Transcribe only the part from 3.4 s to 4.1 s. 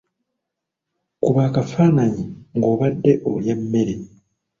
mmere.